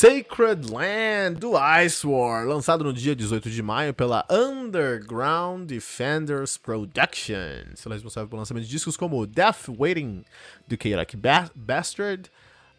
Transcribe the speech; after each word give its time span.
Sacred 0.00 0.70
Land 0.70 1.40
do 1.40 1.54
Ice 1.84 2.06
War, 2.06 2.46
lançado 2.46 2.84
no 2.84 2.92
dia 2.92 3.16
18 3.16 3.50
de 3.50 3.60
maio 3.60 3.92
pela 3.92 4.24
Underground 4.30 5.68
Defenders 5.68 6.56
Productions. 6.56 7.84
Ela 7.84 7.94
é 7.94 7.96
responsável 7.96 8.28
pelo 8.28 8.38
lançamento 8.38 8.62
de 8.62 8.70
discos 8.70 8.96
como 8.96 9.26
Death 9.26 9.68
Waiting 9.68 10.24
do 10.68 10.76
ba 11.16 11.50
Bastard, 11.52 12.30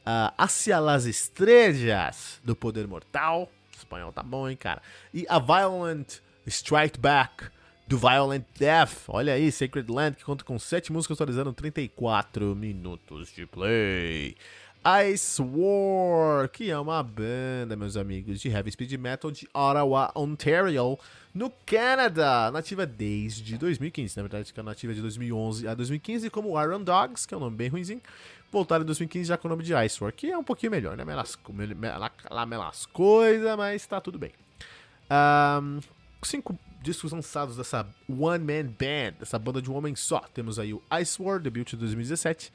uh, 0.05 0.33
Hacia 0.37 0.79
las 0.79 1.03
Estrellas 1.03 2.39
do 2.41 2.55
Poder 2.55 2.87
Mortal, 2.87 3.51
espanhol 3.77 4.13
tá 4.13 4.23
bom, 4.23 4.47
hein, 4.47 4.55
cara, 4.55 4.81
e 5.13 5.25
A 5.27 5.39
Violent 5.39 6.19
Strike 6.47 6.97
Back 6.97 7.47
do 7.85 7.97
Violent 7.97 8.45
Death. 8.57 9.09
Olha 9.09 9.33
aí, 9.33 9.51
Sacred 9.51 9.91
Land, 9.91 10.15
que 10.15 10.23
conta 10.23 10.45
com 10.45 10.57
7 10.57 10.93
músicas 10.93 11.17
atualizando 11.17 11.51
34 11.51 12.55
minutos 12.55 13.29
de 13.35 13.45
play. 13.45 14.37
Ice 15.11 15.41
War, 15.41 16.47
que 16.47 16.71
é 16.71 16.79
uma 16.79 17.03
banda, 17.03 17.75
meus 17.75 17.97
amigos, 17.97 18.39
de 18.39 18.47
heavy 18.47 18.71
speed 18.71 18.93
metal 18.93 19.29
de 19.29 19.45
Ottawa, 19.53 20.09
Ontario, 20.15 20.97
no 21.33 21.51
Canadá, 21.65 22.49
nativa 22.51 22.85
desde 22.85 23.57
2015, 23.57 24.15
na 24.15 24.23
verdade, 24.23 24.53
é 24.55 24.63
nativa 24.63 24.93
de 24.93 25.01
2011 25.01 25.67
a 25.67 25.73
2015, 25.73 26.29
como 26.29 26.59
Iron 26.61 26.81
Dogs, 26.81 27.27
que 27.27 27.33
é 27.33 27.37
um 27.37 27.41
nome 27.41 27.57
bem 27.57 27.67
ruimzinho, 27.67 28.01
voltaram 28.49 28.83
em 28.83 28.85
2015 28.85 29.27
já 29.27 29.37
com 29.37 29.47
o 29.47 29.51
nome 29.51 29.63
de 29.63 29.73
Ice 29.85 30.01
War, 30.01 30.13
que 30.13 30.31
é 30.31 30.37
um 30.37 30.43
pouquinho 30.43 30.71
melhor, 30.71 30.95
né? 30.95 31.03
Melas, 31.03 31.37
lá 32.31 32.45
melas 32.45 32.85
coisa, 32.85 33.57
mas 33.57 33.85
tá 33.85 33.99
tudo 33.99 34.17
bem. 34.17 34.31
Um, 35.11 35.81
cinco 36.23 36.57
discos 36.81 37.11
lançados 37.11 37.57
dessa 37.57 37.85
One 38.07 38.43
Man 38.43 38.71
Band, 38.71 39.19
dessa 39.19 39.37
banda 39.37 39.61
de 39.61 39.69
um 39.69 39.75
homem 39.75 39.93
só. 39.95 40.21
Temos 40.33 40.57
aí 40.57 40.73
o 40.73 40.81
Ice 41.01 41.21
War, 41.21 41.39
debut 41.39 41.69
de 41.69 41.75
2017. 41.75 42.51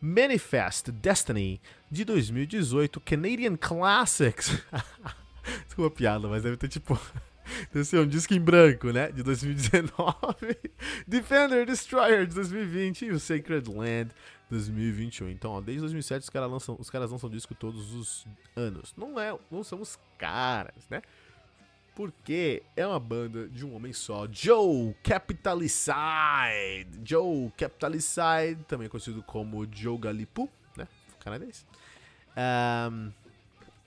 Manifest 0.00 0.90
Destiny 0.90 1.60
de 1.90 2.04
2018, 2.04 3.00
Canadian 3.00 3.56
Classics. 3.56 4.62
Desculpa 5.66 5.94
a 5.94 5.96
piada, 5.96 6.28
mas 6.28 6.42
deve 6.42 6.56
ter 6.56 6.68
tipo. 6.68 6.98
Deve 7.72 7.86
ser 7.86 7.98
um 7.98 8.06
disco 8.06 8.34
em 8.34 8.40
branco, 8.40 8.90
né? 8.90 9.10
De 9.10 9.22
2019. 9.22 9.88
Defender 11.08 11.64
Destroyer 11.64 12.26
de 12.26 12.34
2020 12.34 13.06
e 13.06 13.10
o 13.10 13.18
Sacred 13.18 13.70
Land 13.70 14.10
2021. 14.50 15.30
Então, 15.30 15.52
ó, 15.52 15.60
desde 15.60 15.80
2007 15.80 16.24
os 16.24 16.30
caras 16.30 16.50
lançam, 16.50 16.76
os 16.78 16.90
caras 16.90 17.10
lançam 17.10 17.30
disco 17.30 17.54
todos 17.54 17.94
os 17.94 18.26
anos. 18.54 18.92
Não 18.96 19.18
é, 19.18 19.36
não 19.50 19.64
são 19.64 19.80
os 19.80 19.98
caras, 20.18 20.86
né? 20.90 21.00
Porque 21.98 22.62
é 22.76 22.86
uma 22.86 23.00
banda 23.00 23.48
de 23.48 23.66
um 23.66 23.74
homem 23.74 23.92
só, 23.92 24.24
Joe 24.30 24.94
Capitalicide. 25.02 25.90
Joe 27.04 27.50
Capitalicide, 27.56 28.62
também 28.68 28.88
conhecido 28.88 29.20
como 29.20 29.66
Joe 29.68 29.98
Galipu, 29.98 30.48
né? 30.76 30.86
Canadense. 31.18 31.66
Um, 32.36 33.10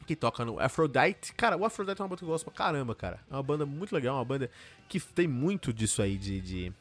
que 0.05 0.13
toca 0.13 0.43
no 0.43 0.59
Aphrodite. 0.59 1.33
Cara, 1.35 1.55
o 1.55 1.63
Aphrodite 1.63 2.01
é 2.01 2.03
uma 2.03 2.09
banda 2.09 2.19
que 2.19 2.25
eu 2.25 2.27
gosto 2.27 2.43
pra 2.43 2.53
caramba, 2.53 2.93
cara. 2.93 3.21
É 3.31 3.33
uma 3.33 3.43
banda 3.43 3.65
muito 3.65 3.95
legal, 3.95 4.17
uma 4.17 4.25
banda 4.25 4.51
que 4.89 4.99
tem 4.99 5.25
muito 5.25 5.71
disso 5.71 6.01
aí, 6.01 6.17
de, 6.17 6.41
de 6.41 6.73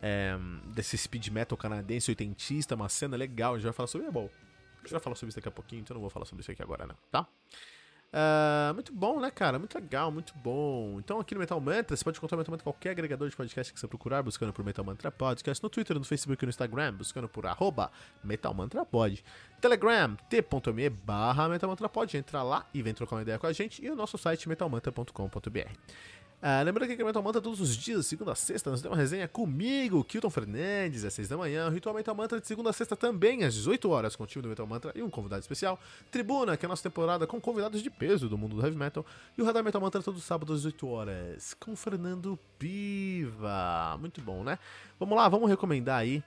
é, 0.00 0.34
desse 0.68 0.96
speed 0.96 1.28
metal 1.28 1.58
canadense 1.58 2.10
oitentista, 2.10 2.74
uma 2.74 2.88
cena 2.88 3.18
legal. 3.18 3.52
A 3.52 3.56
gente 3.58 3.64
vai 3.64 3.74
falar 3.74 3.86
sobre. 3.86 4.06
É 4.06 4.10
bom. 4.10 4.30
A 4.78 4.80
gente 4.84 4.92
vai 4.92 5.00
falar 5.00 5.14
sobre 5.14 5.28
isso 5.28 5.36
daqui 5.36 5.48
a 5.48 5.52
pouquinho, 5.52 5.82
então 5.82 5.94
não 5.94 6.00
vou 6.00 6.08
falar 6.08 6.24
sobre 6.24 6.40
isso 6.40 6.50
aqui 6.50 6.62
agora, 6.62 6.86
não, 6.86 6.96
tá? 7.10 7.28
Uh, 8.12 8.74
muito 8.74 8.92
bom, 8.92 9.20
né, 9.20 9.30
cara? 9.30 9.56
Muito 9.56 9.72
legal, 9.78 10.10
muito 10.10 10.34
bom. 10.36 10.96
Então, 10.98 11.20
aqui 11.20 11.32
no 11.32 11.40
Metal 11.40 11.60
Mantra, 11.60 11.96
você 11.96 12.02
pode 12.02 12.18
encontrar 12.18 12.36
o 12.36 12.38
Metal 12.38 12.50
Mantra 12.52 12.62
em 12.62 12.72
qualquer 12.72 12.90
agregador 12.90 13.28
de 13.28 13.36
podcast 13.36 13.72
que 13.72 13.78
você 13.78 13.86
procurar, 13.86 14.22
buscando 14.22 14.52
por 14.52 14.64
Metal 14.64 14.84
Mantra 14.84 15.12
Podcast, 15.12 15.62
no 15.62 15.70
Twitter, 15.70 15.96
no 15.96 16.04
Facebook 16.04 16.42
e 16.42 16.46
no 16.46 16.50
Instagram, 16.50 16.94
buscando 16.94 17.28
por 17.28 17.46
arroba 17.46 17.90
Metal 18.22 18.52
Mantra 18.52 18.84
Pod. 18.84 19.24
Telegram, 19.60 20.16
t.me 20.28 20.90
barra 20.90 21.48
Metal 21.48 21.70
Mantra 21.70 21.88
Pod. 21.88 22.16
Entra 22.16 22.42
lá 22.42 22.66
e 22.74 22.82
vem 22.82 22.94
trocar 22.94 23.16
uma 23.16 23.22
ideia 23.22 23.38
com 23.38 23.46
a 23.46 23.52
gente. 23.52 23.84
E 23.84 23.88
o 23.88 23.94
nosso 23.94 24.18
site 24.18 24.48
metalmantra.com.br. 24.48 26.19
Ah, 26.42 26.62
lembrando 26.62 26.96
que 26.96 27.04
Metal 27.04 27.22
Mantra 27.22 27.38
todos 27.38 27.60
os 27.60 27.76
dias, 27.76 28.06
segunda 28.06 28.32
a 28.32 28.34
sexta, 28.34 28.70
nós 28.70 28.80
temos 28.80 28.96
uma 28.96 29.00
resenha 29.00 29.28
comigo, 29.28 30.02
Kilton 30.02 30.30
Fernandes, 30.30 31.04
às 31.04 31.12
6 31.12 31.28
da 31.28 31.36
manhã, 31.36 31.66
o 31.66 31.70
Ritual 31.70 31.94
Metal 31.94 32.14
Mantra 32.14 32.40
de 32.40 32.46
segunda 32.46 32.70
a 32.70 32.72
sexta 32.72 32.96
também, 32.96 33.44
às 33.44 33.52
18 33.52 33.90
horas, 33.90 34.16
com 34.16 34.24
o 34.24 34.26
time 34.26 34.40
do 34.40 34.48
Metal 34.48 34.66
Mantra 34.66 34.90
e 34.94 35.02
um 35.02 35.10
convidado 35.10 35.42
especial, 35.42 35.78
Tribuna, 36.10 36.56
que 36.56 36.64
é 36.64 36.66
a 36.66 36.70
nossa 36.70 36.82
temporada 36.82 37.26
com 37.26 37.38
convidados 37.38 37.82
de 37.82 37.90
peso 37.90 38.26
do 38.26 38.38
mundo 38.38 38.56
do 38.56 38.64
Heavy 38.64 38.74
Metal, 38.74 39.04
e 39.36 39.42
o 39.42 39.44
Radar 39.44 39.62
Metal 39.62 39.78
Mantra 39.82 40.02
todo 40.02 40.18
sábado 40.18 40.54
às 40.54 40.60
18 40.60 40.88
horas, 40.88 41.54
com 41.60 41.76
Fernando 41.76 42.38
Piva. 42.58 43.98
Muito 44.00 44.22
bom, 44.22 44.42
né? 44.42 44.58
Vamos 44.98 45.18
lá, 45.18 45.28
vamos 45.28 45.50
recomendar 45.50 45.98
aí 45.98 46.24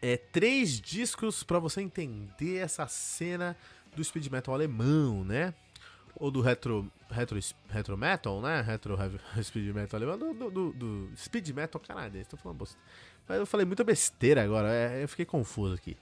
é, 0.00 0.16
três 0.16 0.80
discos 0.80 1.42
para 1.42 1.58
você 1.58 1.80
entender 1.80 2.58
essa 2.58 2.86
cena 2.86 3.56
do 3.94 4.04
speed 4.04 4.28
metal 4.28 4.54
alemão, 4.54 5.24
né? 5.24 5.52
Ou 6.16 6.30
do 6.30 6.40
retro, 6.40 6.90
retro, 7.10 7.38
retro 7.68 7.96
metal, 7.96 8.40
né? 8.40 8.60
Retro 8.60 9.00
heavy, 9.00 9.20
speed 9.42 9.74
metal 9.74 9.98
alemão, 9.98 10.18
do, 10.34 10.50
do, 10.50 10.72
do, 10.72 11.10
speed 11.16 11.48
metal 11.50 11.80
canadense. 11.80 12.28
Tô 12.28 12.36
falando 12.36 12.58
bosta. 12.58 12.78
Mas 13.28 13.38
eu 13.38 13.46
falei 13.46 13.64
muita 13.64 13.84
besteira 13.84 14.42
agora, 14.42 14.72
é, 14.72 15.02
eu 15.02 15.08
fiquei 15.08 15.24
confuso 15.24 15.74
aqui. 15.74 15.96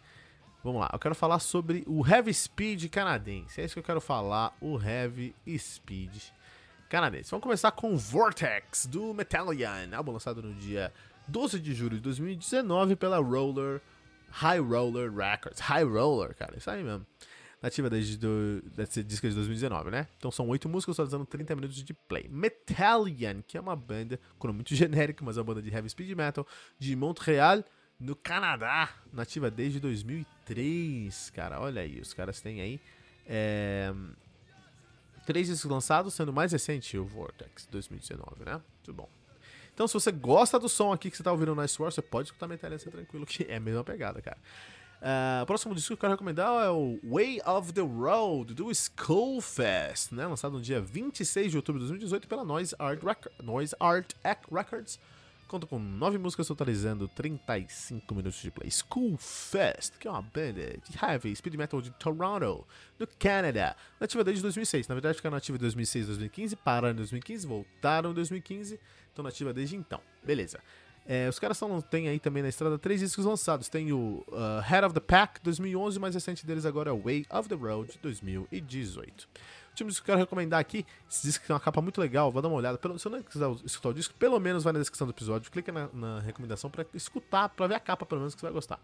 Vamos 0.65 0.81
lá, 0.81 0.91
eu 0.93 0.99
quero 0.99 1.15
falar 1.15 1.39
sobre 1.39 1.85
o 1.87 2.07
Heavy 2.07 2.35
Speed 2.35 2.89
canadense. 2.91 3.61
É 3.61 3.65
isso 3.65 3.75
que 3.75 3.81
eu 3.81 3.85
quero 3.85 4.01
falar, 4.01 4.57
o 4.61 4.81
Heavy 4.81 5.35
Speed 5.57 6.17
canadense. 6.89 7.31
Vamos 7.31 7.45
começar 7.45 7.71
com 7.71 7.97
Vortex, 7.97 8.87
do 8.87 9.15
Metallian, 9.15 9.91
álbum 9.95 10.13
lançado 10.13 10.43
no 10.43 10.55
dia 10.55 10.93
12 11.29 11.61
de 11.61 11.75
julho 11.75 11.97
de 11.97 12.03
2019 12.03 12.97
pela 12.97 13.19
Roller, 13.19 13.81
High 14.31 14.61
Roller 14.61 15.15
Records. 15.15 15.61
High 15.61 15.85
Roller, 15.85 16.35
cara, 16.35 16.57
isso 16.57 16.71
aí 16.71 16.83
mesmo 16.83 17.07
nativa 17.61 17.91
desde 17.91 18.17
do, 18.17 18.63
desse 18.75 19.03
disco 19.03 19.29
de 19.29 19.35
2019, 19.35 19.91
né? 19.91 20.07
Então 20.17 20.31
são 20.31 20.49
oito 20.49 20.69
músicas, 20.69 20.97
dando 21.09 21.27
30 21.27 21.55
minutos 21.57 21.83
de 21.83 21.93
play. 21.93 22.29
Metallian, 22.29 23.43
que 23.43 23.57
é 23.57 23.61
uma 23.61 23.77
banda, 23.77 24.19
com 24.39 24.53
muito 24.53 24.75
genérico, 24.77 25.25
mas 25.25 25.37
é 25.37 25.41
uma 25.41 25.45
banda 25.45 25.63
de 25.63 25.71
heavy 25.71 25.89
speed 25.89 26.17
metal, 26.17 26.47
de 26.79 26.95
Montreal, 26.95 27.65
no 27.99 28.15
Canadá, 28.15 28.91
nativa 29.13 29.51
desde 29.51 29.81
2003, 29.81 31.31
cara. 31.31 31.61
Olha 31.61 31.83
aí, 31.83 32.01
os 32.01 32.15
caras 32.15 32.41
têm 32.41 32.61
aí 32.61 32.81
é, 33.27 33.93
três 35.27 35.49
discos 35.49 35.71
lançados, 35.71 36.15
sendo 36.15 36.33
mais 36.33 36.53
recente 36.53 36.97
o 36.97 37.05
Vortex, 37.05 37.67
2019, 37.71 38.45
né? 38.45 38.53
Muito 38.53 38.93
bom. 38.95 39.09
Então, 39.75 39.87
se 39.87 39.95
você 39.95 40.11
gosta 40.11 40.59
do 40.59 40.69
som 40.69 40.93
aqui 40.93 41.11
que 41.11 41.17
você 41.17 41.23
tá 41.23 41.31
ouvindo 41.31 41.55
no 41.55 41.63
Nice 41.63 41.81
War, 41.81 41.93
você 41.93 42.03
pode 42.03 42.29
escutar 42.29 42.49
Metallica 42.49 42.91
tranquilo, 42.91 43.27
que 43.27 43.45
é 43.45 43.57
a 43.57 43.61
mesma 43.61 43.85
pegada, 43.85 44.21
cara. 44.21 44.39
Uh, 45.01 45.43
o 45.43 45.47
próximo 45.47 45.75
disco 45.75 45.89
que 45.89 45.93
eu 45.93 45.99
quero 45.99 46.13
recomendar 46.13 46.65
é 46.65 46.71
o 46.71 46.99
Way 47.05 47.41
of 47.47 47.73
the 47.73 47.81
Road, 47.81 48.53
do 48.53 48.69
Skullfest, 48.71 50.13
né? 50.13 50.27
lançado 50.27 50.53
no 50.53 50.61
dia 50.61 50.81
26 50.81 51.53
de 51.53 51.57
outubro 51.57 51.81
de 51.81 51.87
2018 51.87 52.27
pela 52.27 52.45
Noise 52.45 52.75
Art, 52.79 53.01
Record, 53.03 53.33
Noise 53.41 53.77
Art 53.79 54.13
Records. 54.51 54.99
Conta 55.47 55.67
com 55.67 55.79
nove 55.79 56.19
músicas 56.19 56.47
totalizando 56.47 57.09
35 57.09 58.15
minutos 58.15 58.43
de 58.43 58.51
play. 58.51 58.69
Skullfest, 58.69 59.93
que 59.99 60.07
é 60.07 60.11
uma 60.11 60.21
banda 60.21 60.77
de 60.77 60.99
heavy 61.03 61.35
speed 61.35 61.55
metal 61.55 61.81
de 61.81 61.91
Toronto, 61.93 62.67
no 62.99 63.07
Canadá. 63.19 63.75
Nativa 63.99 64.23
desde 64.23 64.43
2006. 64.43 64.89
Na 64.89 64.95
verdade, 64.95 65.17
ficaram 65.17 65.37
nativa 65.37 65.57
de 65.57 65.63
2006 65.63 66.07
2015, 66.09 66.57
pararam 66.57 66.93
em 66.93 66.97
2015, 66.97 67.47
voltaram 67.47 68.11
em 68.11 68.15
2015. 68.15 68.79
Estão 69.09 69.23
nativa 69.23 69.55
desde 69.55 69.75
então. 69.75 70.03
Beleza. 70.23 70.61
É, 71.11 71.27
os 71.27 71.39
caras 71.39 71.57
são, 71.57 71.81
tem 71.81 72.07
aí 72.07 72.21
também 72.21 72.43
na 72.43 72.51
estrada 72.51 72.79
três 72.79 73.01
discos 73.01 73.25
lançados. 73.25 73.71
Tem 73.71 73.91
o 73.93 74.23
uh, 74.29 74.61
Head 74.63 74.85
of 74.85 74.95
the 74.95 75.01
Pack 75.01 75.41
2011, 75.43 75.97
o 75.97 76.01
mais 76.03 76.15
recente 76.15 76.45
deles 76.45 76.67
agora 76.67 76.91
é 76.91 76.93
Way 76.95 77.27
of 77.31 77.49
the 77.49 77.55
Road 77.55 77.99
2018. 78.03 79.27
O 79.73 79.75
que 79.75 79.85
eu 79.85 80.05
quero 80.05 80.19
recomendar 80.19 80.61
aqui, 80.61 80.85
esse 81.09 81.27
disco 81.27 81.47
tem 81.47 81.55
uma 81.55 81.61
capa 81.61 81.81
muito 81.81 81.99
legal, 81.99 82.31
vou 82.31 82.43
dar 82.43 82.49
uma 82.49 82.59
olhada. 82.59 82.77
Pelo, 82.77 82.99
se 82.99 83.07
eu 83.07 83.13
não 83.13 83.23
quiser 83.23 83.49
escutar 83.65 83.89
o 83.89 83.95
disco, 83.95 84.13
pelo 84.19 84.39
menos 84.39 84.65
vai 84.65 84.73
na 84.73 84.81
descrição 84.81 85.07
do 85.07 85.13
episódio, 85.13 85.51
clica 85.51 85.73
na, 85.73 85.89
na 85.95 86.21
recomendação 86.21 86.69
para 86.69 86.85
escutar, 86.93 87.49
para 87.49 87.69
ver 87.69 87.75
a 87.77 87.81
capa 87.81 88.05
pelo 88.05 88.21
menos 88.21 88.35
que 88.35 88.41
você 88.41 88.47
vai 88.47 88.53
gostar. 88.53 88.79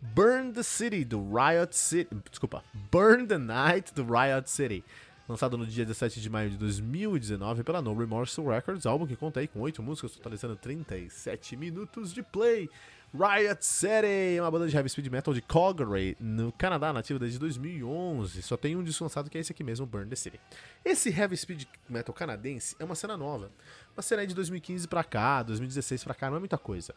Burn 0.00 0.52
the 0.52 0.62
City 0.62 1.04
do 1.04 1.20
Riot 1.20 1.76
City, 1.76 2.08
desculpa, 2.30 2.62
Burn 2.90 3.26
the 3.26 3.36
Night 3.36 3.92
do 3.92 4.04
Riot 4.04 4.48
City 4.48 4.82
lançado 5.28 5.58
no 5.58 5.66
dia 5.66 5.84
17 5.84 6.20
de 6.20 6.30
maio 6.30 6.50
de 6.50 6.56
2019 6.56 7.62
pela 7.62 7.82
No 7.82 7.94
Remorse 7.94 8.40
Records, 8.40 8.86
álbum 8.86 9.06
que 9.06 9.14
conta 9.14 9.40
aí 9.40 9.46
com 9.46 9.60
8 9.60 9.82
músicas, 9.82 10.12
totalizando 10.12 10.56
37 10.56 11.56
minutos 11.56 12.14
de 12.14 12.22
play. 12.22 12.70
Riot 13.12 13.64
City 13.64 14.38
uma 14.38 14.50
banda 14.50 14.68
de 14.68 14.76
heavy 14.76 14.88
speed 14.88 15.06
metal 15.06 15.32
de 15.32 15.40
Calgary, 15.40 16.14
no 16.20 16.52
Canadá, 16.52 16.92
nativa 16.92 17.18
desde 17.18 17.38
2011. 17.38 18.42
Só 18.42 18.56
tem 18.56 18.76
um 18.76 18.82
disco 18.82 19.02
lançado 19.04 19.30
que 19.30 19.38
é 19.38 19.40
esse 19.40 19.52
aqui 19.52 19.64
mesmo, 19.64 19.86
Burn 19.86 20.08
the 20.08 20.16
City. 20.16 20.38
Esse 20.84 21.08
heavy 21.08 21.36
speed 21.36 21.64
metal 21.88 22.14
canadense 22.14 22.76
é 22.78 22.84
uma 22.84 22.94
cena 22.94 23.16
nova. 23.16 23.50
Uma 23.96 24.02
cena 24.02 24.22
aí 24.22 24.26
de 24.26 24.34
2015 24.34 24.86
pra 24.88 25.02
cá, 25.02 25.42
2016 25.42 26.04
pra 26.04 26.14
cá, 26.14 26.28
não 26.28 26.36
é 26.36 26.38
muita 26.38 26.58
coisa. 26.58 26.94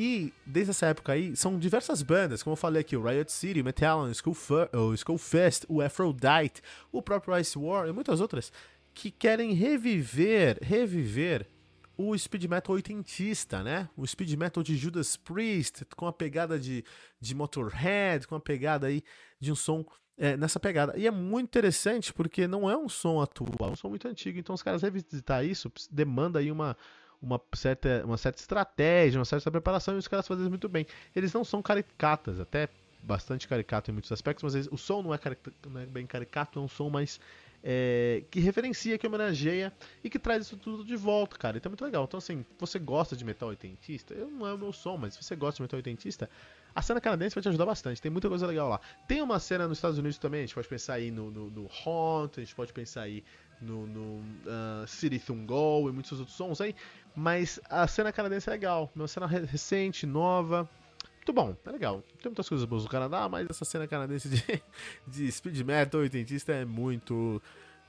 E 0.00 0.32
desde 0.46 0.70
essa 0.70 0.86
época 0.86 1.12
aí, 1.12 1.34
são 1.34 1.58
diversas 1.58 2.02
bandas, 2.02 2.40
como 2.40 2.52
eu 2.52 2.56
falei 2.56 2.82
aqui, 2.82 2.96
o 2.96 3.02
Riot 3.02 3.32
City, 3.32 3.60
o 3.60 3.64
Metallica, 3.64 4.30
o 4.78 4.94
Skullfest, 4.94 5.64
o 5.68 5.82
Aphrodite, 5.82 6.62
o 6.92 7.02
próprio 7.02 7.36
Ice 7.36 7.58
War 7.58 7.88
e 7.88 7.92
muitas 7.92 8.20
outras, 8.20 8.52
que 8.94 9.10
querem 9.10 9.54
reviver, 9.54 10.56
reviver 10.62 11.48
o 11.96 12.16
speed 12.16 12.44
metal 12.44 12.76
oitentista, 12.76 13.60
né? 13.64 13.88
O 13.96 14.06
speed 14.06 14.34
metal 14.34 14.62
de 14.62 14.76
Judas 14.76 15.16
Priest, 15.16 15.84
com 15.96 16.06
a 16.06 16.12
pegada 16.12 16.60
de, 16.60 16.84
de 17.20 17.34
Motorhead, 17.34 18.28
com 18.28 18.36
a 18.36 18.40
pegada 18.40 18.86
aí 18.86 19.02
de 19.40 19.50
um 19.50 19.56
som 19.56 19.84
é, 20.16 20.36
nessa 20.36 20.60
pegada. 20.60 20.96
E 20.96 21.08
é 21.08 21.10
muito 21.10 21.46
interessante 21.46 22.12
porque 22.12 22.46
não 22.46 22.70
é 22.70 22.76
um 22.76 22.88
som 22.88 23.20
atual, 23.20 23.70
é 23.70 23.72
um 23.72 23.76
som 23.76 23.88
muito 23.88 24.06
antigo. 24.06 24.38
Então 24.38 24.54
os 24.54 24.62
caras 24.62 24.82
revisitar 24.82 25.44
isso 25.44 25.72
demanda 25.90 26.38
aí 26.38 26.52
uma, 26.52 26.76
uma, 27.20 27.40
certa, 27.54 28.02
uma 28.04 28.16
certa 28.16 28.40
estratégia, 28.40 29.18
uma 29.18 29.24
certa 29.24 29.50
preparação 29.50 29.94
e 29.94 29.98
os 29.98 30.08
caras 30.08 30.26
fazem 30.26 30.48
muito 30.48 30.68
bem. 30.68 30.86
Eles 31.14 31.32
não 31.32 31.44
são 31.44 31.60
caricatas, 31.60 32.40
até 32.40 32.68
bastante 33.02 33.46
caricato 33.46 33.90
em 33.90 33.94
muitos 33.94 34.10
aspectos, 34.10 34.42
mas 34.42 34.54
eles, 34.54 34.68
o 34.70 34.76
som 34.76 35.02
não 35.02 35.14
é, 35.14 35.20
não 35.66 35.80
é 35.80 35.86
bem 35.86 36.06
caricato, 36.06 36.58
é 36.58 36.62
um 36.62 36.68
som 36.68 36.90
mais 36.90 37.20
é, 37.62 38.22
que 38.30 38.40
referencia, 38.40 38.96
que 38.98 39.06
homenageia 39.06 39.72
e 40.02 40.10
que 40.10 40.18
traz 40.18 40.46
isso 40.46 40.56
tudo 40.56 40.84
de 40.84 40.96
volta, 40.96 41.36
cara. 41.36 41.56
Então 41.56 41.70
é 41.70 41.72
muito 41.72 41.84
legal. 41.84 42.04
Então, 42.04 42.18
assim, 42.18 42.44
você 42.58 42.78
gosta 42.78 43.16
de 43.16 43.24
metal 43.24 43.48
oitentista? 43.48 44.14
Eu 44.14 44.28
não 44.28 44.46
é 44.46 44.52
o 44.52 44.58
meu 44.58 44.72
som, 44.72 44.96
mas 44.96 45.14
se 45.14 45.22
você 45.22 45.34
gosta 45.34 45.56
de 45.56 45.62
metal 45.62 45.78
oitentista, 45.78 46.30
a 46.78 46.82
cena 46.82 47.00
canadense 47.00 47.34
vai 47.34 47.42
te 47.42 47.48
ajudar 47.48 47.66
bastante. 47.66 48.00
Tem 48.00 48.08
muita 48.08 48.28
coisa 48.28 48.46
legal 48.46 48.68
lá. 48.68 48.80
Tem 49.08 49.20
uma 49.20 49.40
cena 49.40 49.66
nos 49.66 49.78
Estados 49.78 49.98
Unidos 49.98 50.16
também, 50.16 50.38
a 50.38 50.46
gente 50.46 50.54
pode 50.54 50.68
pensar 50.68 50.94
aí 50.94 51.10
no, 51.10 51.28
no, 51.28 51.50
no 51.50 51.68
Haunt, 51.84 52.38
a 52.38 52.40
gente 52.40 52.54
pode 52.54 52.72
pensar 52.72 53.02
aí 53.02 53.24
no, 53.60 53.84
no 53.84 54.20
uh, 54.20 54.86
City 54.86 55.18
Thungo 55.18 55.88
e 55.88 55.92
muitos 55.92 56.12
outros 56.12 56.36
sons 56.36 56.60
aí, 56.60 56.76
mas 57.16 57.58
a 57.68 57.84
cena 57.88 58.12
canadense 58.12 58.48
é 58.48 58.52
legal. 58.52 58.92
Uma 58.94 59.08
cena 59.08 59.26
recente, 59.26 60.06
nova, 60.06 60.70
muito 61.16 61.32
bom, 61.32 61.56
é 61.66 61.70
legal. 61.72 62.00
Tem 62.22 62.30
muitas 62.30 62.48
coisas 62.48 62.64
boas 62.64 62.84
no 62.84 62.88
Canadá, 62.88 63.28
mas 63.28 63.48
essa 63.50 63.64
cena 63.64 63.88
canadense 63.88 64.28
de, 64.28 64.62
de 65.04 65.32
speed 65.32 65.60
metal 65.62 66.00
oitentista 66.00 66.52
é 66.52 66.64
muito 66.64 67.42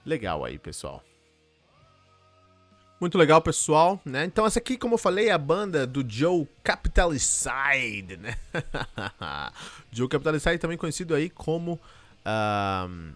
legal 0.04 0.44
aí, 0.44 0.58
pessoal. 0.58 1.04
Muito 3.00 3.18
legal, 3.18 3.42
pessoal, 3.42 4.02
né? 4.04 4.26
Então 4.26 4.46
essa 4.46 4.60
aqui, 4.60 4.78
como 4.78 4.96
eu 4.96 4.98
falei, 4.98 5.30
é 5.30 5.32
a 5.32 5.38
banda 5.38 5.88
do 5.88 6.04
Joe 6.08 6.48
Capitalicide, 6.64 8.18
né? 8.18 8.36
Joe 9.92 10.08
Capitalicide 10.08 10.58
também 10.58 10.78
conhecido 10.78 11.16
aí 11.16 11.30
como 11.30 11.80
um, 12.26 13.12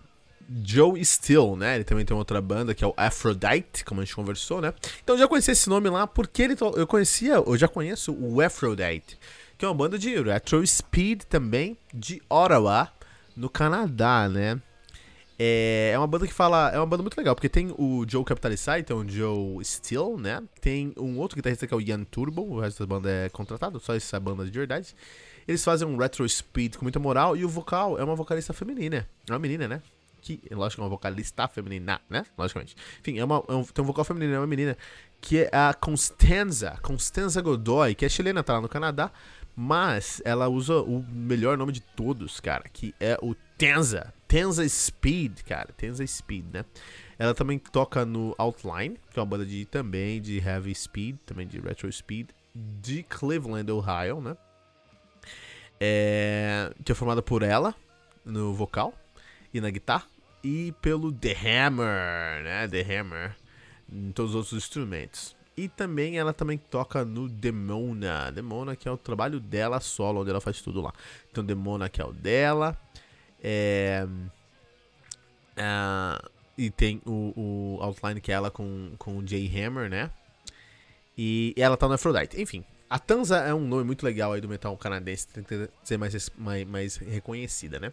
Joe 0.64 1.04
Still, 1.04 1.58
né? 1.58 1.76
Ele 1.76 1.84
também 1.84 2.06
tem 2.06 2.16
outra 2.16 2.42
banda 2.42 2.74
que 2.74 2.84
é 2.84 2.88
o 2.88 2.94
Aphrodite, 2.96 3.84
como 3.84 4.00
a 4.00 4.06
gente 4.06 4.16
conversou, 4.16 4.62
né? 4.62 4.74
Então 5.04 5.18
já 5.18 5.28
conheci 5.28 5.52
esse 5.52 5.70
nome 5.70 5.90
lá 5.90 6.08
porque 6.08 6.44
ele 6.44 6.56
eu 6.76 6.88
conhecia, 6.88 7.34
eu 7.34 7.58
já 7.58 7.68
conheço 7.68 8.14
o 8.14 8.40
Aphrodite 8.42 9.18
que 9.64 9.66
é 9.66 9.70
uma 9.70 9.76
banda 9.76 9.98
de 9.98 10.22
retro 10.22 10.66
speed 10.68 11.24
também 11.24 11.78
de 11.94 12.22
Ottawa, 12.30 12.92
no 13.34 13.50
Canadá, 13.50 14.28
né? 14.28 14.60
É, 15.46 15.92
é 15.94 15.98
uma 15.98 16.08
banda 16.08 16.26
que 16.26 16.34
fala. 16.34 16.72
É 16.74 16.78
uma 16.78 16.86
banda 16.86 17.04
muito 17.04 17.18
legal, 17.18 17.36
porque 17.36 17.50
tem 17.50 17.76
o 17.78 18.06
Joe 18.08 18.24
Capitalisai, 18.24 18.80
então 18.80 19.00
o 19.00 19.10
Joe 19.10 19.66
Steele, 19.66 20.16
né? 20.18 20.42
Tem 20.62 20.94
um 20.98 21.18
outro 21.18 21.36
guitarrista 21.36 21.68
que 21.68 21.74
é 21.74 21.78
o 21.78 21.82
Ian 21.82 22.06
Turbo, 22.06 22.44
o 22.44 22.62
resto 22.62 22.80
da 22.80 22.86
banda 22.86 23.10
é 23.10 23.28
contratado, 23.28 23.78
só 23.78 23.94
essa 23.94 24.18
banda 24.22 24.46
de 24.46 24.52
verdade. 24.52 24.96
Eles 25.46 25.62
fazem 25.62 25.86
um 25.86 25.98
retro 25.98 26.28
speed 26.30 26.78
com 26.78 26.86
muita 26.86 26.98
moral 26.98 27.36
e 27.36 27.44
o 27.44 27.50
vocal 27.50 28.00
é 28.00 28.04
uma 28.06 28.16
vocalista 28.16 28.54
feminina. 28.54 29.06
É 29.28 29.34
uma 29.34 29.40
menina, 29.40 29.68
né? 29.68 29.82
Que, 30.22 30.40
lógico, 30.50 30.82
é 30.82 30.86
uma 30.86 30.90
vocalista 30.90 31.46
feminina, 31.50 32.00
né? 32.10 32.26
Logicamente. 32.38 32.78
Enfim, 33.02 33.20
é 33.20 33.26
uma, 33.26 33.44
é 33.50 33.54
um, 33.54 33.66
tem 33.66 33.84
um 33.84 33.88
vocal 33.88 34.06
feminino, 34.06 34.36
é 34.36 34.40
uma 34.40 34.48
menina 34.48 34.78
que 35.20 35.40
é 35.40 35.50
a 35.52 35.74
Constanza, 35.74 36.80
Constanza 36.82 37.42
Godoy, 37.42 37.96
que 37.96 38.06
é 38.06 38.10
chilena, 38.10 38.42
tá 38.44 38.54
lá 38.54 38.62
no 38.62 38.70
Canadá, 38.70 39.12
mas 39.54 40.22
ela 40.24 40.48
usa 40.48 40.78
o 40.82 41.04
melhor 41.12 41.58
nome 41.58 41.74
de 41.74 41.82
todos, 41.82 42.40
cara, 42.40 42.64
que 42.72 42.96
é 42.98 43.18
o 43.22 43.36
Tenza. 43.58 44.14
Tenza 44.34 44.68
Speed, 44.68 45.44
cara. 45.44 45.72
Tenza 45.78 46.04
Speed, 46.08 46.46
né? 46.52 46.66
Ela 47.20 47.36
também 47.36 47.60
toca 47.60 48.04
no 48.04 48.34
Outline, 48.40 48.98
que 49.12 49.20
é 49.20 49.22
uma 49.22 49.28
banda 49.28 49.46
de 49.46 49.64
também 49.66 50.20
de 50.20 50.40
heavy 50.40 50.74
speed, 50.74 51.18
também 51.24 51.46
de 51.46 51.60
retro 51.60 51.92
speed, 51.92 52.30
de 52.56 53.04
Cleveland, 53.04 53.72
Ohio, 53.72 54.20
né? 54.22 54.36
É, 55.80 56.74
que 56.84 56.92
é 56.92 56.96
formada 56.96 57.22
por 57.22 57.44
ela 57.44 57.76
no 58.26 58.56
vocal 58.56 58.96
e 59.54 59.62
na 59.62 59.70
guitarra 59.70 60.08
e 60.44 60.74
pelo 60.82 61.12
The 61.12 61.34
Hammer, 61.34 62.44
né? 62.44 62.68
The 62.68 62.82
Hammer 62.82 63.36
em 63.88 64.12
todos 64.14 64.32
os 64.32 64.36
outros 64.36 64.54
instrumentos. 64.54 65.36
E 65.56 65.70
também 65.70 66.18
ela 66.18 66.34
também 66.34 66.58
toca 66.58 67.06
no 67.06 67.30
Demona. 67.30 68.32
Demona 68.32 68.76
que 68.76 68.88
é 68.88 68.92
o 68.92 68.98
trabalho 68.98 69.40
dela 69.40 69.80
solo, 69.80 70.22
onde 70.22 70.32
ela 70.32 70.42
faz 70.42 70.60
tudo 70.60 70.82
lá. 70.82 70.92
Então 71.30 71.46
Demona 71.46 71.88
que 71.88 72.02
é 72.02 72.06
o 72.06 72.12
dela. 72.12 72.76
É, 73.44 74.08
é, 75.58 76.30
e 76.58 76.70
tem 76.72 77.02
o, 77.06 77.34
o, 77.36 77.78
outline 77.82 78.22
que 78.22 78.32
é 78.32 78.36
ela 78.36 78.50
com, 78.50 78.94
com 78.98 79.18
o 79.18 79.28
Jay 79.28 79.48
Hammer, 79.48 79.90
né? 79.90 80.10
E 81.18 81.54
ela 81.58 81.76
tá 81.76 81.88
no 81.88 81.94
Aphrodite. 81.94 82.42
Enfim, 82.42 82.64
a 82.90 82.98
Tanza 82.98 83.38
é 83.38 83.54
um 83.54 83.68
nome 83.68 83.84
muito 83.84 84.04
legal 84.04 84.34
aí 84.34 84.42
do 84.42 84.48
metal 84.48 84.76
canadense, 84.78 85.28
tem 85.28 85.44
que 85.44 85.70
ser 85.84 85.98
mais, 85.98 86.32
mais, 86.38 86.66
mais 86.66 86.96
reconhecida, 86.98 87.80
né? 87.80 87.92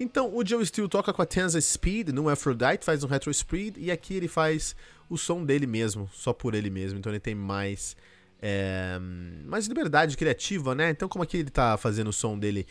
Então, 0.00 0.32
o 0.34 0.46
Joe 0.46 0.64
Steele 0.64 0.88
toca 0.88 1.12
com 1.12 1.20
a 1.20 1.26
Tanza 1.26 1.60
Speed 1.60 2.10
no 2.10 2.28
Aphrodite, 2.28 2.84
faz 2.84 3.02
um 3.02 3.08
retro 3.08 3.34
speed, 3.34 3.76
e 3.78 3.90
aqui 3.90 4.14
ele 4.14 4.28
faz 4.28 4.76
o 5.10 5.18
som 5.18 5.44
dele 5.44 5.66
mesmo, 5.66 6.08
só 6.12 6.32
por 6.32 6.54
ele 6.54 6.70
mesmo. 6.70 6.98
Então 6.98 7.10
ele 7.10 7.18
tem 7.18 7.34
mais, 7.34 7.96
é, 8.40 8.98
mais 9.44 9.66
liberdade 9.66 10.16
criativa, 10.16 10.74
né? 10.74 10.90
Então, 10.90 11.08
como 11.08 11.24
aqui 11.24 11.38
ele 11.38 11.50
tá 11.50 11.76
fazendo 11.76 12.08
o 12.08 12.12
som 12.12 12.38
dele 12.38 12.66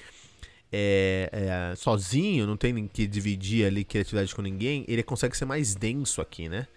é, 0.71 1.29
é, 1.31 1.75
sozinho, 1.75 2.45
não 2.45 2.57
tem 2.57 2.87
que 2.87 3.07
dividir 3.07 3.65
ali 3.65 3.83
criatividade 3.83 4.33
com 4.35 4.41
ninguém, 4.41 4.85
ele 4.87 5.03
consegue 5.03 5.35
ser 5.35 5.45
mais 5.45 5.75
denso 5.75 6.21
aqui, 6.21 6.49
né? 6.49 6.67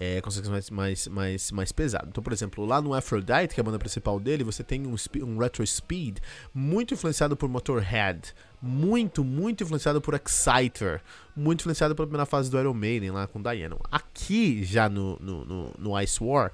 É, 0.00 0.20
consegue 0.20 0.46
ser 0.46 0.52
mais, 0.52 0.70
mais, 0.70 1.08
mais, 1.08 1.50
mais 1.50 1.72
pesado. 1.72 2.06
Então, 2.08 2.22
por 2.22 2.32
exemplo, 2.32 2.64
lá 2.64 2.80
no 2.80 2.94
Aphrodite, 2.94 3.52
que 3.52 3.60
é 3.60 3.62
a 3.62 3.64
banda 3.64 3.80
principal 3.80 4.20
dele, 4.20 4.44
você 4.44 4.62
tem 4.62 4.86
um, 4.86 4.94
um 5.24 5.38
retro 5.38 5.66
speed 5.66 6.18
muito 6.54 6.94
influenciado 6.94 7.36
por 7.36 7.48
Motorhead, 7.48 8.32
muito, 8.62 9.24
muito 9.24 9.64
influenciado 9.64 10.00
por 10.00 10.14
Exciter, 10.14 11.02
muito 11.34 11.62
influenciado 11.62 11.96
pela 11.96 12.06
primeira 12.06 12.26
fase 12.26 12.48
do 12.48 12.58
Iron 12.60 12.74
Maiden 12.74 13.10
lá 13.10 13.26
com 13.26 13.42
Diana. 13.42 13.76
Aqui, 13.90 14.62
já 14.62 14.88
no, 14.88 15.18
no, 15.18 15.44
no, 15.44 15.74
no 15.76 16.00
Ice 16.00 16.22
War, 16.22 16.52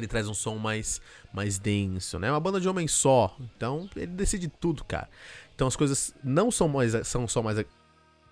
ele 0.00 0.06
traz 0.06 0.28
um 0.28 0.34
som 0.34 0.56
mais, 0.56 1.00
mais 1.32 1.58
denso, 1.58 2.18
né? 2.18 2.30
Uma 2.30 2.40
banda 2.40 2.60
de 2.60 2.68
homem 2.68 2.86
só, 2.88 3.36
então 3.40 3.88
ele 3.96 4.12
decide 4.12 4.48
tudo, 4.48 4.84
cara. 4.84 5.08
Então 5.54 5.66
as 5.66 5.76
coisas 5.76 6.14
não 6.22 6.50
são, 6.50 6.68
mais, 6.68 6.94
são 7.06 7.26
só 7.26 7.42
mais 7.42 7.64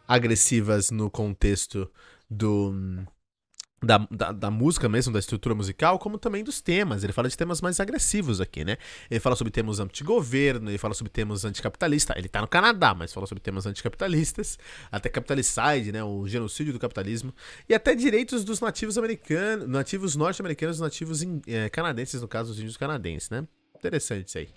agressivas 0.06 0.90
no 0.90 1.10
contexto 1.10 1.90
do 2.30 2.72
da, 3.82 3.98
da, 4.10 4.32
da, 4.32 4.50
música 4.50 4.88
mesmo, 4.88 5.12
da 5.12 5.18
estrutura 5.18 5.54
musical, 5.54 5.98
como 5.98 6.18
também 6.18 6.42
dos 6.42 6.60
temas. 6.60 7.04
Ele 7.04 7.12
fala 7.12 7.28
de 7.28 7.36
temas 7.36 7.60
mais 7.60 7.78
agressivos 7.78 8.40
aqui, 8.40 8.64
né? 8.64 8.78
Ele 9.10 9.20
fala 9.20 9.36
sobre 9.36 9.50
temas 9.50 9.78
anti-governo, 9.78 10.70
ele 10.70 10.78
fala 10.78 10.94
sobre 10.94 11.10
temas 11.10 11.44
anticapitalistas. 11.44 12.16
Ele 12.16 12.28
tá 12.28 12.40
no 12.40 12.48
Canadá, 12.48 12.94
mas 12.94 13.12
fala 13.12 13.26
sobre 13.26 13.42
temas 13.42 13.66
anticapitalistas, 13.66 14.58
até 14.90 15.08
capitalicide, 15.08 15.92
né? 15.92 16.02
O 16.02 16.26
genocídio 16.26 16.72
do 16.72 16.78
capitalismo. 16.78 17.34
E 17.68 17.74
até 17.74 17.94
direitos 17.94 18.44
dos 18.44 18.60
nativos 18.60 18.96
americanos, 18.96 19.68
nativos 19.68 20.16
norte-americanos, 20.16 20.80
nativos 20.80 21.20
é, 21.46 21.68
canadenses, 21.68 22.22
no 22.22 22.28
caso, 22.28 22.52
os 22.52 22.58
índios 22.58 22.76
canadenses, 22.76 23.28
né? 23.28 23.46
Interessante 23.76 24.28
isso 24.28 24.38
aí. 24.38 24.48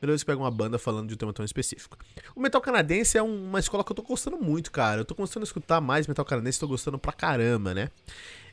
Primeira 0.00 0.12
vez 0.12 0.22
que 0.22 0.26
pega 0.26 0.38
uma 0.38 0.50
banda 0.50 0.78
falando 0.78 1.08
de 1.08 1.14
um 1.14 1.16
tema 1.16 1.32
tão 1.32 1.44
específico. 1.44 1.96
O 2.34 2.40
metal 2.40 2.60
canadense 2.60 3.16
é 3.16 3.22
uma 3.22 3.58
escola 3.58 3.82
que 3.82 3.92
eu 3.92 3.96
tô 3.96 4.02
gostando 4.02 4.36
muito, 4.36 4.70
cara. 4.70 5.00
Eu 5.00 5.04
tô 5.04 5.14
começando 5.14 5.44
a 5.44 5.46
escutar 5.46 5.80
mais 5.80 6.06
metal 6.06 6.24
canadense, 6.24 6.60
tô 6.60 6.68
gostando 6.68 6.98
pra 6.98 7.12
caramba, 7.12 7.72
né? 7.72 7.90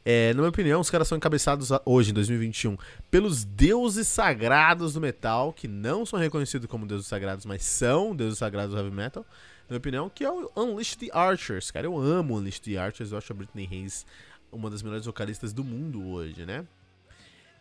É, 0.03 0.33
na 0.33 0.39
minha 0.39 0.49
opinião, 0.49 0.81
os 0.81 0.89
caras 0.89 1.07
são 1.07 1.17
encabeçados 1.17 1.69
hoje, 1.85 2.09
em 2.09 2.13
2021, 2.13 2.75
pelos 3.09 3.43
deuses 3.43 4.07
sagrados 4.07 4.93
do 4.93 5.01
metal, 5.01 5.53
que 5.53 5.67
não 5.67 6.05
são 6.05 6.19
reconhecidos 6.19 6.67
como 6.67 6.87
deuses 6.87 7.07
sagrados, 7.07 7.45
mas 7.45 7.63
são 7.63 8.15
deuses 8.15 8.39
sagrados 8.39 8.73
do 8.73 8.79
heavy 8.79 8.95
metal. 8.95 9.23
Na 9.69 9.73
minha 9.73 9.77
opinião, 9.77 10.09
que 10.09 10.23
é 10.23 10.31
o 10.31 10.51
Unleashed 10.55 10.97
the 10.97 11.17
Archers. 11.17 11.69
Cara, 11.69 11.85
eu 11.85 11.97
amo 11.97 12.37
Unleashed 12.37 12.63
the 12.63 12.77
Archers. 12.77 13.11
Eu 13.11 13.17
acho 13.17 13.31
a 13.31 13.35
Britney 13.35 13.67
Hayes 13.71 14.05
uma 14.51 14.69
das 14.69 14.81
melhores 14.81 15.05
vocalistas 15.05 15.53
do 15.53 15.63
mundo 15.63 16.05
hoje, 16.05 16.45
né? 16.45 16.65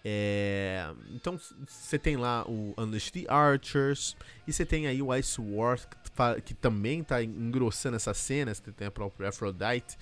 É, 0.03 0.91
então 1.11 1.39
você 1.69 1.99
tem 1.99 2.17
lá 2.17 2.45
o 2.49 2.75
Unleashed 2.79 3.13
the 3.13 3.31
Archers 3.31 4.17
e 4.47 4.53
você 4.53 4.65
tem 4.65 4.87
aí 4.87 5.03
o 5.03 5.15
Ice 5.15 5.39
War 5.39 5.79
que, 5.79 6.43
que 6.43 6.55
também 6.55 7.01
está 7.01 7.23
engrossando 7.23 7.97
essa 7.97 8.15
cena. 8.15 8.55
Você 8.55 8.73
tem 8.73 8.87
a 8.87 8.91
própria 8.91 9.29
Aphrodite 9.29 9.99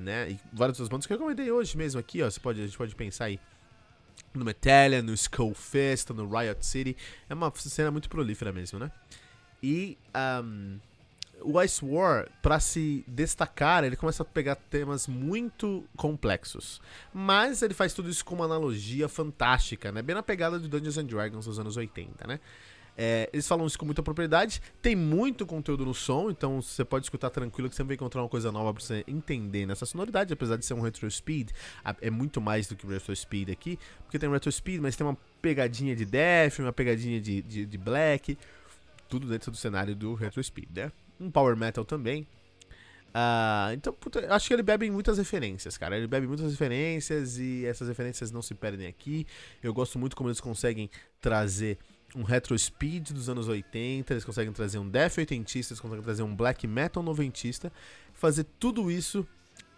né? 0.00 0.30
E 0.30 0.40
várias 0.52 0.78
outras 0.78 0.88
bandas 0.88 1.06
que 1.06 1.12
eu 1.12 1.18
comentei 1.18 1.50
hoje 1.50 1.76
mesmo 1.76 2.00
aqui, 2.00 2.22
ó. 2.22 2.30
Você 2.30 2.40
pode, 2.40 2.60
a 2.60 2.64
gente 2.66 2.76
pode 2.76 2.94
pensar 2.94 3.26
aí 3.26 3.40
no 4.34 4.44
Metallica, 4.44 5.02
no 5.02 5.12
Skullfest, 5.14 6.10
no 6.10 6.28
Riot 6.28 6.64
City. 6.64 6.96
É 7.28 7.34
uma 7.34 7.52
cena 7.56 7.90
muito 7.90 8.08
prolífera 8.08 8.52
mesmo, 8.52 8.78
né? 8.78 8.90
E 9.62 9.98
um, 10.42 10.78
o 11.42 11.60
Ice 11.62 11.84
War, 11.84 12.28
para 12.42 12.60
se 12.60 13.04
destacar, 13.06 13.84
ele 13.84 13.96
começa 13.96 14.22
a 14.22 14.26
pegar 14.26 14.56
temas 14.56 15.06
muito 15.06 15.84
complexos. 15.96 16.80
Mas 17.12 17.62
ele 17.62 17.74
faz 17.74 17.92
tudo 17.92 18.08
isso 18.08 18.24
com 18.24 18.34
uma 18.34 18.44
analogia 18.44 19.08
fantástica, 19.08 19.90
né? 19.90 20.02
Bem 20.02 20.14
na 20.14 20.22
pegada 20.22 20.58
de 20.58 20.68
Dungeons 20.68 20.98
and 20.98 21.06
Dragons 21.06 21.44
dos 21.46 21.58
anos 21.58 21.76
80, 21.76 22.26
né? 22.26 22.40
É, 23.02 23.30
eles 23.32 23.48
falam 23.48 23.66
isso 23.66 23.78
com 23.78 23.86
muita 23.86 24.02
propriedade. 24.02 24.60
Tem 24.82 24.94
muito 24.94 25.46
conteúdo 25.46 25.86
no 25.86 25.94
som, 25.94 26.30
então 26.30 26.60
você 26.60 26.84
pode 26.84 27.06
escutar 27.06 27.30
tranquilo 27.30 27.70
que 27.70 27.74
você 27.74 27.82
vai 27.82 27.94
encontrar 27.94 28.20
uma 28.20 28.28
coisa 28.28 28.52
nova 28.52 28.74
pra 28.74 28.84
você 28.84 29.02
entender 29.08 29.64
nessa 29.64 29.86
sonoridade. 29.86 30.34
Apesar 30.34 30.58
de 30.58 30.66
ser 30.66 30.74
um 30.74 30.82
retro 30.82 31.10
speed, 31.10 31.48
é 32.02 32.10
muito 32.10 32.42
mais 32.42 32.66
do 32.66 32.76
que 32.76 32.86
retro 32.86 33.16
speed 33.16 33.48
aqui, 33.48 33.78
porque 34.02 34.18
tem 34.18 34.30
retro 34.30 34.52
speed, 34.52 34.82
mas 34.82 34.96
tem 34.96 35.06
uma 35.06 35.16
pegadinha 35.40 35.96
de 35.96 36.04
death, 36.04 36.58
uma 36.58 36.74
pegadinha 36.74 37.18
de, 37.18 37.40
de, 37.40 37.64
de 37.64 37.78
black, 37.78 38.36
tudo 39.08 39.26
dentro 39.26 39.50
do 39.50 39.56
cenário 39.56 39.96
do 39.96 40.12
retro 40.12 40.44
speed, 40.44 40.68
né? 40.76 40.92
Um 41.18 41.30
power 41.30 41.56
metal 41.56 41.86
também. 41.86 42.26
Uh, 43.14 43.72
então, 43.72 43.94
puta, 43.94 44.30
acho 44.32 44.46
que 44.46 44.52
ele 44.52 44.62
bebe 44.62 44.84
em 44.84 44.90
muitas 44.90 45.16
referências, 45.16 45.78
cara. 45.78 45.96
Ele 45.96 46.06
bebe 46.06 46.26
muitas 46.26 46.50
referências 46.50 47.38
e 47.38 47.64
essas 47.64 47.88
referências 47.88 48.30
não 48.30 48.42
se 48.42 48.54
perdem 48.54 48.86
aqui. 48.86 49.26
Eu 49.62 49.72
gosto 49.72 49.98
muito 49.98 50.14
como 50.14 50.28
eles 50.28 50.38
conseguem 50.38 50.90
trazer 51.18 51.78
um 52.14 52.22
retro 52.22 52.58
speed 52.58 53.10
dos 53.10 53.28
anos 53.28 53.48
80, 53.48 54.12
eles 54.12 54.24
conseguem 54.24 54.52
trazer 54.52 54.78
um 54.78 54.88
death 54.88 55.18
oitentista, 55.18 55.72
eles 55.72 55.80
conseguem 55.80 56.02
trazer 56.02 56.22
um 56.22 56.34
black 56.34 56.66
metal 56.66 57.02
noventista, 57.02 57.72
fazer 58.12 58.44
tudo 58.58 58.90
isso 58.90 59.26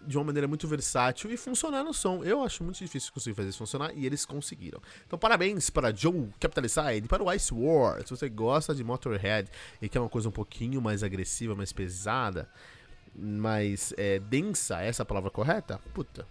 de 0.06 0.18
uma 0.18 0.24
maneira 0.24 0.48
muito 0.48 0.66
versátil 0.66 1.30
e 1.30 1.36
funcionar 1.36 1.84
no 1.84 1.94
som. 1.94 2.24
Eu 2.24 2.42
acho 2.42 2.64
muito 2.64 2.78
difícil 2.78 3.12
conseguir 3.12 3.36
fazer 3.36 3.50
isso 3.50 3.58
funcionar 3.58 3.92
e 3.94 4.04
eles 4.04 4.24
conseguiram. 4.24 4.80
Então, 5.06 5.18
parabéns 5.18 5.70
para 5.70 5.94
Joe 5.94 6.28
Capitalized 6.40 7.04
e 7.04 7.08
para 7.08 7.22
o 7.22 7.32
Ice 7.32 7.54
War. 7.54 8.02
Se 8.02 8.10
você 8.10 8.28
gosta 8.28 8.74
de 8.74 8.82
Motorhead 8.82 9.48
e 9.80 9.88
quer 9.88 10.00
uma 10.00 10.08
coisa 10.08 10.28
um 10.28 10.32
pouquinho 10.32 10.80
mais 10.80 11.02
agressiva, 11.02 11.54
mais 11.54 11.72
pesada, 11.72 12.48
mais 13.14 13.94
é, 13.96 14.18
densa, 14.18 14.80
essa 14.80 15.02
é 15.02 15.04
a 15.04 15.06
palavra 15.06 15.30
correta? 15.30 15.80
Puta, 15.94 16.26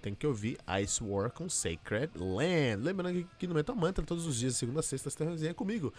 tem 0.00 0.14
que 0.14 0.26
ouvir 0.26 0.56
Ice 0.82 1.02
War 1.02 1.30
com 1.30 1.48
Sacred 1.48 2.10
Land. 2.16 2.82
Lembrando 2.82 3.26
que 3.38 3.46
no 3.46 3.54
Metal 3.54 3.76
Mantra, 3.76 4.04
todos 4.04 4.26
os 4.26 4.36
dias, 4.36 4.56
segunda 4.56 4.80
a 4.80 4.82
sexta, 4.82 5.10
você 5.10 5.18
tem 5.18 5.28
resenha 5.28 5.54
comigo, 5.54 5.92